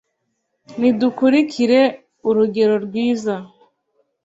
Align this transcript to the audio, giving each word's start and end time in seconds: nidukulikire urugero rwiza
nidukulikire 0.79 1.79
urugero 2.29 2.75
rwiza 2.85 3.35